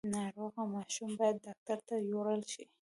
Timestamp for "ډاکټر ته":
1.45-1.95